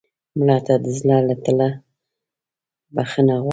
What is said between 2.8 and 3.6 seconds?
بښنه غواړو